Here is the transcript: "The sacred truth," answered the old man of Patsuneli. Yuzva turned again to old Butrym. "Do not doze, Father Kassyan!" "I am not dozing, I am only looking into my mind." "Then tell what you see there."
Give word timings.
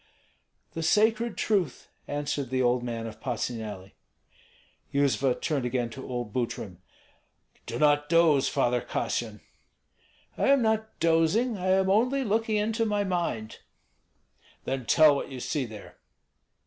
"The 0.71 0.81
sacred 0.81 1.37
truth," 1.37 1.87
answered 2.07 2.49
the 2.49 2.59
old 2.63 2.81
man 2.81 3.05
of 3.05 3.19
Patsuneli. 3.21 3.93
Yuzva 4.91 5.39
turned 5.39 5.63
again 5.63 5.91
to 5.91 6.09
old 6.09 6.33
Butrym. 6.33 6.77
"Do 7.67 7.77
not 7.77 8.09
doze, 8.09 8.49
Father 8.49 8.81
Kassyan!" 8.81 9.41
"I 10.39 10.47
am 10.47 10.63
not 10.63 10.99
dozing, 10.99 11.55
I 11.55 11.67
am 11.69 11.87
only 11.91 12.23
looking 12.23 12.55
into 12.57 12.83
my 12.83 13.03
mind." 13.03 13.59
"Then 14.63 14.87
tell 14.87 15.15
what 15.15 15.29
you 15.29 15.39
see 15.39 15.65
there." 15.67 15.97